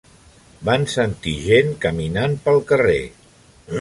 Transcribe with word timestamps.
Van 0.69 0.87
sentir 0.93 1.33
gent 1.49 1.69
caminant 1.85 2.35
pel 2.47 2.59
carrer. 2.73 3.01